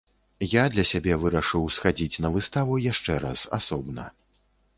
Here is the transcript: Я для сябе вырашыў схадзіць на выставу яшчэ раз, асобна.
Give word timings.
Я 0.53 0.61
для 0.75 0.85
сябе 0.91 1.17
вырашыў 1.23 1.67
схадзіць 1.75 2.21
на 2.25 2.33
выставу 2.37 2.81
яшчэ 2.87 3.19
раз, 3.27 3.45
асобна. 3.61 4.09